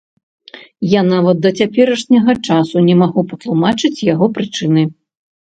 Я 0.93 1.01
нават 1.09 1.37
да 1.43 1.51
цяперашняга 1.59 2.33
часу 2.47 2.75
не 2.89 2.95
магу 3.03 3.21
патлумачыць 3.35 3.95
яго 4.13 4.25
прычыны. 4.39 4.81